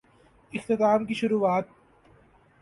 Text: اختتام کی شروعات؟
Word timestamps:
اختتام 0.53 1.05
کی 1.05 1.13
شروعات؟ 1.13 1.65